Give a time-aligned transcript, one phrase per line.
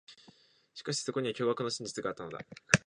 [0.73, 2.39] しかし、そこには驚愕の真実があったのだ。